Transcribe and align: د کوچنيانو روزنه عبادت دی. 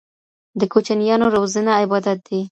د 0.59 0.61
کوچنيانو 0.73 1.25
روزنه 1.35 1.71
عبادت 1.81 2.17
دی. 2.27 2.39